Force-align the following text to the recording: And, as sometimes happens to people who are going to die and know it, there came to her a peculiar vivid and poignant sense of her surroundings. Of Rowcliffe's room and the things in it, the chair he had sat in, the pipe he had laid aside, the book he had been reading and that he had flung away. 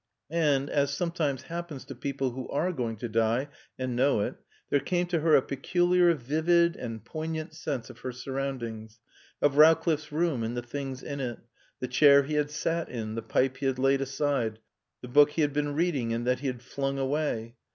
And, 0.31 0.67
as 0.67 0.89
sometimes 0.91 1.43
happens 1.43 1.85
to 1.85 1.93
people 1.93 2.31
who 2.31 2.49
are 2.49 2.71
going 2.71 2.97
to 2.97 3.07
die 3.07 3.49
and 3.77 3.95
know 3.95 4.21
it, 4.21 4.33
there 4.71 4.79
came 4.79 5.05
to 5.05 5.19
her 5.19 5.35
a 5.35 5.43
peculiar 5.43 6.15
vivid 6.15 6.75
and 6.75 7.05
poignant 7.05 7.53
sense 7.53 7.87
of 7.91 7.99
her 7.99 8.11
surroundings. 8.11 8.99
Of 9.43 9.57
Rowcliffe's 9.57 10.11
room 10.11 10.41
and 10.41 10.57
the 10.57 10.63
things 10.63 11.03
in 11.03 11.19
it, 11.19 11.37
the 11.81 11.87
chair 11.87 12.23
he 12.23 12.33
had 12.33 12.49
sat 12.49 12.89
in, 12.89 13.13
the 13.13 13.21
pipe 13.21 13.57
he 13.57 13.67
had 13.67 13.77
laid 13.77 14.01
aside, 14.01 14.57
the 15.03 15.07
book 15.07 15.33
he 15.33 15.43
had 15.43 15.53
been 15.53 15.75
reading 15.75 16.13
and 16.13 16.25
that 16.25 16.39
he 16.39 16.47
had 16.47 16.63
flung 16.63 16.97
away. 16.97 17.57